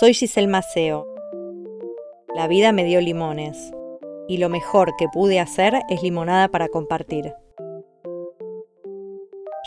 [0.00, 1.06] Soy Giselle Maceo.
[2.34, 3.56] La vida me dio limones
[4.26, 7.32] y lo mejor que pude hacer es limonada para compartir.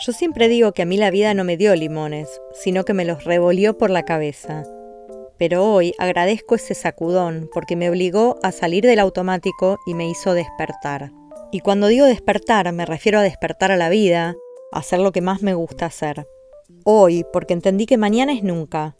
[0.04, 3.06] Yo siempre digo que a mí la vida no me dio limones, sino que me
[3.06, 4.64] los revolvió por la cabeza.
[5.38, 10.34] Pero hoy agradezco ese sacudón porque me obligó a salir del automático y me hizo
[10.34, 11.10] despertar.
[11.52, 14.36] Y cuando digo despertar me refiero a despertar a la vida,
[14.72, 16.28] a hacer lo que más me gusta hacer.
[16.84, 18.97] Hoy, porque entendí que mañana es nunca,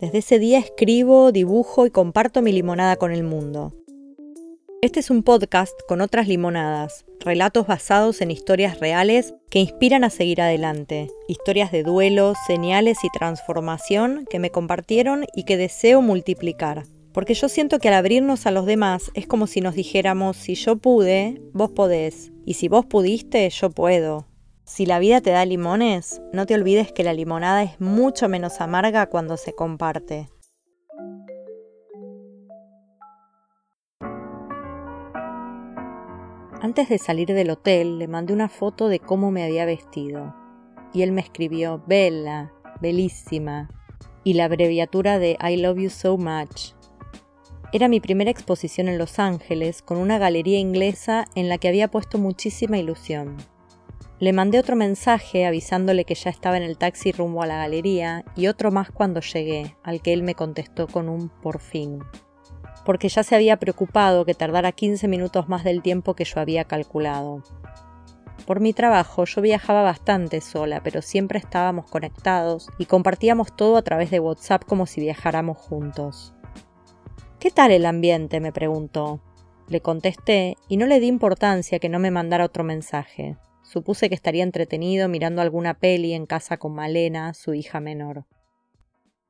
[0.00, 3.74] desde ese día escribo, dibujo y comparto mi limonada con el mundo.
[4.80, 10.10] Este es un podcast con otras limonadas, relatos basados en historias reales que inspiran a
[10.10, 16.84] seguir adelante, historias de duelo, señales y transformación que me compartieron y que deseo multiplicar.
[17.12, 20.54] Porque yo siento que al abrirnos a los demás es como si nos dijéramos, si
[20.54, 24.29] yo pude, vos podés, y si vos pudiste, yo puedo.
[24.72, 28.60] Si la vida te da limones, no te olvides que la limonada es mucho menos
[28.60, 30.28] amarga cuando se comparte.
[36.62, 40.36] Antes de salir del hotel le mandé una foto de cómo me había vestido
[40.94, 43.68] y él me escribió Bella, bellísima
[44.22, 46.74] y la abreviatura de I love you so much.
[47.72, 51.90] Era mi primera exposición en Los Ángeles con una galería inglesa en la que había
[51.90, 53.36] puesto muchísima ilusión.
[54.20, 58.22] Le mandé otro mensaje avisándole que ya estaba en el taxi rumbo a la galería
[58.36, 62.00] y otro más cuando llegué, al que él me contestó con un por fin.
[62.84, 66.64] Porque ya se había preocupado que tardara 15 minutos más del tiempo que yo había
[66.64, 67.42] calculado.
[68.46, 73.82] Por mi trabajo yo viajaba bastante sola, pero siempre estábamos conectados y compartíamos todo a
[73.82, 76.34] través de WhatsApp como si viajáramos juntos.
[77.38, 78.38] ¿Qué tal el ambiente?
[78.40, 79.22] me preguntó.
[79.66, 83.38] Le contesté y no le di importancia que no me mandara otro mensaje.
[83.70, 88.26] Supuse que estaría entretenido mirando alguna peli en casa con Malena, su hija menor.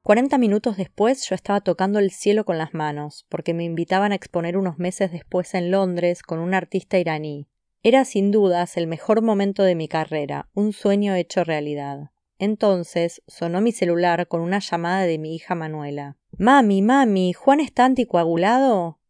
[0.01, 4.15] Cuarenta minutos después yo estaba tocando el cielo con las manos, porque me invitaban a
[4.15, 7.49] exponer unos meses después en Londres con un artista iraní.
[7.83, 12.11] Era sin dudas el mejor momento de mi carrera, un sueño hecho realidad.
[12.39, 16.17] Entonces sonó mi celular con una llamada de mi hija Manuela.
[16.39, 19.01] Mami, mami, ¿Juan está anticoagulado?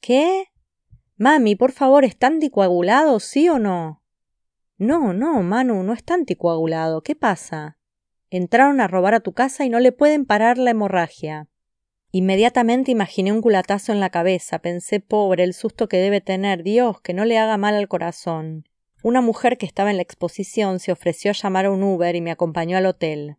[0.00, 0.46] ¿Qué?
[1.18, 4.00] Mami, por favor, ¿está anticoagulado, sí o no?
[4.84, 7.02] No, no, Manu, no está anticoagulado.
[7.02, 7.78] ¿Qué pasa?
[8.28, 11.48] Entraron a robar a tu casa y no le pueden parar la hemorragia.
[12.10, 17.00] Inmediatamente imaginé un culatazo en la cabeza, pensé pobre, el susto que debe tener, Dios,
[17.00, 18.68] que no le haga mal al corazón.
[19.02, 22.20] Una mujer que estaba en la exposición se ofreció a llamar a un Uber y
[22.20, 23.38] me acompañó al hotel.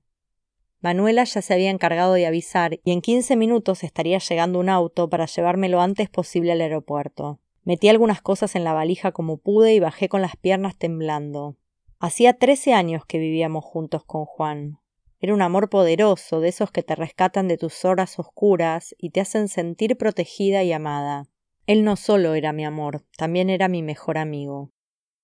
[0.82, 5.12] Manuela ya se había encargado de avisar y en quince minutos estaría llegando un auto
[5.12, 7.40] para llevarme lo antes posible al aeropuerto.
[7.66, 11.58] Metí algunas cosas en la valija como pude y bajé con las piernas temblando.
[12.00, 14.80] Hacía trece años que vivíamos juntos con Juan.
[15.20, 19.22] Era un amor poderoso, de esos que te rescatan de tus horas oscuras y te
[19.22, 21.28] hacen sentir protegida y amada.
[21.66, 24.72] Él no solo era mi amor, también era mi mejor amigo.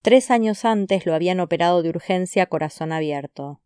[0.01, 3.61] Tres años antes lo habían operado de urgencia a corazón abierto.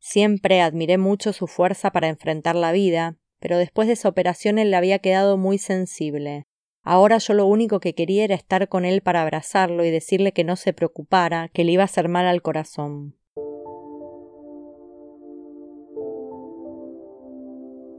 [0.00, 4.72] Siempre admiré mucho su fuerza para enfrentar la vida, pero después de esa operación él
[4.72, 6.48] le había quedado muy sensible.
[6.82, 10.44] Ahora yo lo único que quería era estar con él para abrazarlo y decirle que
[10.44, 13.16] no se preocupara, que le iba a hacer mal al corazón.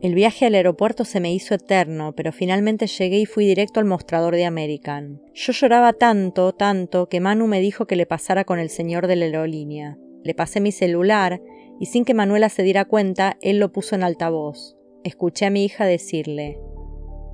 [0.01, 3.85] El viaje al aeropuerto se me hizo eterno, pero finalmente llegué y fui directo al
[3.85, 5.21] mostrador de American.
[5.35, 9.15] Yo lloraba tanto, tanto, que Manu me dijo que le pasara con el señor de
[9.15, 9.99] la aerolínea.
[10.23, 11.39] Le pasé mi celular
[11.79, 14.75] y sin que Manuela se diera cuenta, él lo puso en altavoz.
[15.03, 16.57] Escuché a mi hija decirle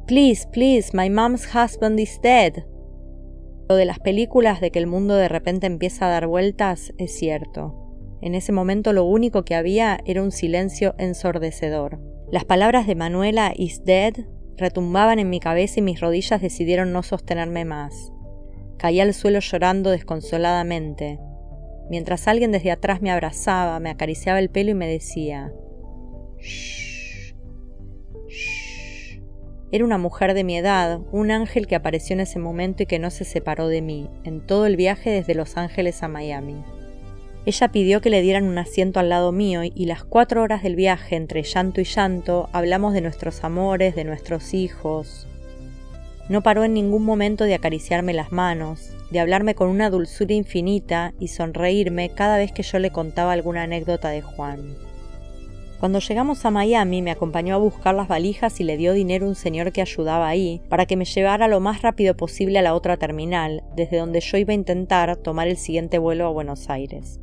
[0.08, 2.64] Please, please, my mom's husband is dead.
[3.68, 7.12] Lo de las películas de que el mundo de repente empieza a dar vueltas es
[7.14, 7.76] cierto.
[8.22, 12.00] En ese momento lo único que había era un silencio ensordecedor.
[12.32, 14.14] Las palabras de Manuela is dead
[14.56, 18.14] retumbaban en mi cabeza y mis rodillas decidieron no sostenerme más.
[18.78, 21.20] Caí al suelo llorando desconsoladamente,
[21.90, 25.52] mientras alguien desde atrás me abrazaba, me acariciaba el pelo y me decía
[26.40, 26.87] Shh.
[29.70, 33.00] Era una mujer de mi edad, un ángel que apareció en ese momento y que
[33.00, 36.56] no se separó de mí, en todo el viaje desde Los Ángeles a Miami.
[37.46, 40.78] Ella pidió que le dieran un asiento al lado mío y las cuatro horas del
[40.78, 45.28] viaje, entre llanto y llanto, hablamos de nuestros amores, de nuestros hijos.
[46.30, 51.14] No paró en ningún momento de acariciarme las manos, de hablarme con una dulzura infinita
[51.20, 54.87] y sonreírme cada vez que yo le contaba alguna anécdota de Juan.
[55.80, 59.36] Cuando llegamos a Miami me acompañó a buscar las valijas y le dio dinero un
[59.36, 62.98] señor que ayudaba ahí para que me llevara lo más rápido posible a la otra
[62.98, 67.20] terminal, desde donde yo iba a intentar tomar el siguiente vuelo a Buenos Aires.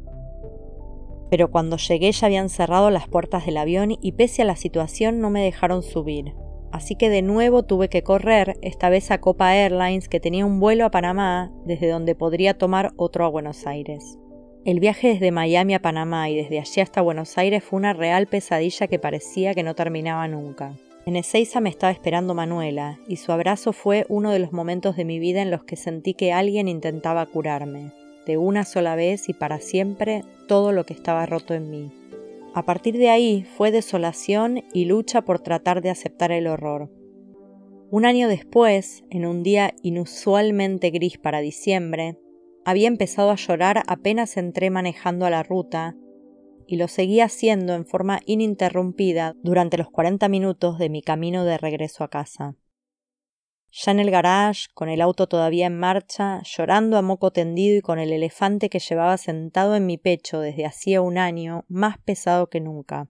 [1.30, 5.20] Pero cuando llegué ya habían cerrado las puertas del avión y pese a la situación
[5.20, 6.32] no me dejaron subir.
[6.70, 10.60] Así que de nuevo tuve que correr, esta vez a Copa Airlines que tenía un
[10.60, 14.18] vuelo a Panamá desde donde podría tomar otro a Buenos Aires.
[14.64, 18.26] El viaje desde Miami a Panamá y desde allí hasta Buenos Aires fue una real
[18.26, 20.74] pesadilla que parecía que no terminaba nunca.
[21.04, 25.04] En Ezeiza me estaba esperando Manuela, y su abrazo fue uno de los momentos de
[25.04, 27.92] mi vida en los que sentí que alguien intentaba curarme,
[28.24, 31.90] de una sola vez y para siempre, todo lo que estaba roto en mí.
[32.54, 36.90] A partir de ahí fue desolación y lucha por tratar de aceptar el horror.
[37.90, 42.16] Un año después, en un día inusualmente gris para diciembre,
[42.64, 45.94] había empezado a llorar apenas entré manejando a la ruta
[46.66, 51.58] y lo seguía haciendo en forma ininterrumpida durante los 40 minutos de mi camino de
[51.58, 52.56] regreso a casa.
[53.70, 57.80] Ya en el garage, con el auto todavía en marcha, llorando a moco tendido y
[57.80, 62.48] con el elefante que llevaba sentado en mi pecho desde hacía un año, más pesado
[62.48, 63.08] que nunca.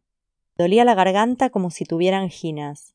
[0.57, 2.95] Dolía la garganta como si tuviera anginas.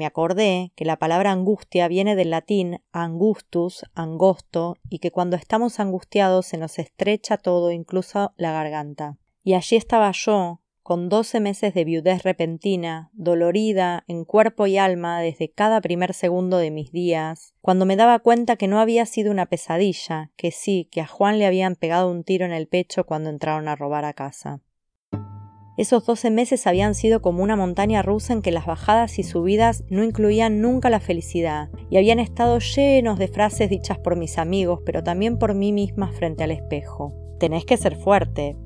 [0.00, 5.78] Me acordé que la palabra angustia viene del latín angustus, angosto, y que cuando estamos
[5.78, 9.18] angustiados se nos estrecha todo, incluso la garganta.
[9.42, 15.20] Y allí estaba yo, con doce meses de viudez repentina, dolorida en cuerpo y alma
[15.20, 19.30] desde cada primer segundo de mis días, cuando me daba cuenta que no había sido
[19.30, 23.04] una pesadilla, que sí, que a Juan le habían pegado un tiro en el pecho
[23.04, 24.62] cuando entraron a robar a casa.
[25.76, 29.84] Esos doce meses habían sido como una montaña rusa en que las bajadas y subidas
[29.88, 34.80] no incluían nunca la felicidad, y habían estado llenos de frases dichas por mis amigos,
[34.84, 37.14] pero también por mí misma frente al espejo.
[37.38, 38.56] Tenés que ser fuerte.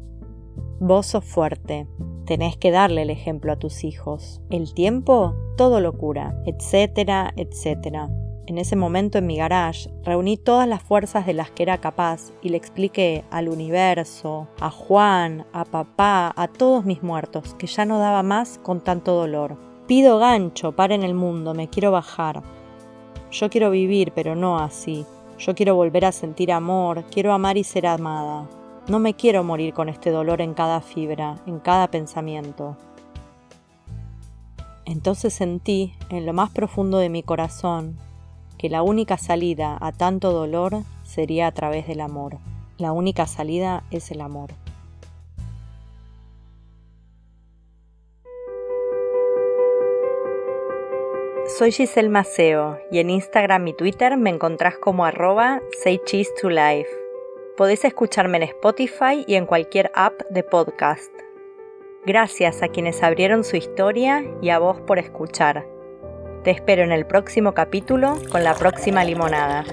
[0.81, 1.87] Vos sos fuerte.
[2.27, 4.43] Tenés que darle el ejemplo a tus hijos.
[4.51, 8.11] El tiempo todo lo cura, etcétera, etcétera.
[8.47, 12.31] En ese momento en mi garage reuní todas las fuerzas de las que era capaz
[12.43, 17.87] y le expliqué al universo, a Juan, a papá, a todos mis muertos, que ya
[17.87, 19.57] no daba más con tanto dolor.
[19.87, 22.43] Pido gancho, para en el mundo, me quiero bajar.
[23.31, 25.07] Yo quiero vivir, pero no así.
[25.39, 28.47] Yo quiero volver a sentir amor, quiero amar y ser amada.
[28.89, 32.77] No me quiero morir con este dolor en cada fibra, en cada pensamiento.
[34.85, 37.97] Entonces sentí, en lo más profundo de mi corazón,
[38.65, 42.39] que la única salida a tanto dolor sería a través del amor.
[42.79, 44.53] La única salida es el amor.
[51.59, 56.49] Soy Giselle Maceo y en Instagram y Twitter me encontrás como arroba say cheese to
[56.49, 56.89] life.
[57.59, 61.13] Podés escucharme en Spotify y en cualquier app de podcast.
[62.07, 65.74] Gracias a quienes abrieron su historia y a vos por escuchar.
[66.45, 69.65] Te espero en el próximo capítulo con la próxima limonada.